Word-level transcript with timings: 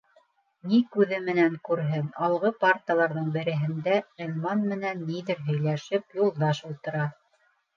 Ни 0.69 0.77
күҙе 0.95 1.19
менән 1.25 1.57
күрһен: 1.69 2.07
алғы 2.29 2.51
парталарҙың 2.65 3.29
береһендә, 3.37 4.01
Ғилман 4.23 4.67
менән 4.73 5.07
ниҙер 5.11 5.45
һөйләшеп, 5.51 6.21
Юлдаш 6.23 6.67
ултыра. 6.73 7.07